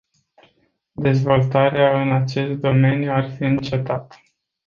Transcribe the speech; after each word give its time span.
Dezvoltarea 0.95 2.01
în 2.01 2.11
acest 2.11 2.59
domeniu 2.59 3.11
ar 3.11 3.29
fi 3.35 3.43
încetat. 3.43 4.19